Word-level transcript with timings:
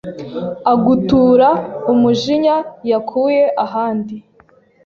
agutura 0.73 1.49
umujinya 1.91 2.55
yakuye 2.91 3.43
ahandi. 3.65 4.15